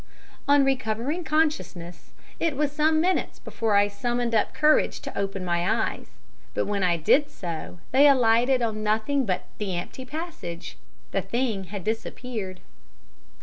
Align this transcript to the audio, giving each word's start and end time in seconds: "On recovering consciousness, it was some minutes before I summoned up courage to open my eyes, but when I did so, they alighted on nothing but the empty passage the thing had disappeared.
"On 0.47 0.65
recovering 0.65 1.23
consciousness, 1.23 2.11
it 2.39 2.57
was 2.57 2.71
some 2.71 2.99
minutes 2.99 3.37
before 3.37 3.75
I 3.75 3.87
summoned 3.87 4.33
up 4.33 4.51
courage 4.51 4.99
to 5.01 5.15
open 5.15 5.45
my 5.45 5.91
eyes, 5.91 6.07
but 6.55 6.65
when 6.65 6.81
I 6.81 6.97
did 6.97 7.29
so, 7.29 7.77
they 7.91 8.07
alighted 8.07 8.63
on 8.63 8.81
nothing 8.81 9.27
but 9.27 9.45
the 9.59 9.77
empty 9.77 10.03
passage 10.05 10.75
the 11.11 11.21
thing 11.21 11.65
had 11.65 11.83
disappeared. 11.83 12.61